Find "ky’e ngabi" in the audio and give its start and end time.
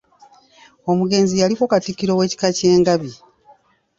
2.57-3.11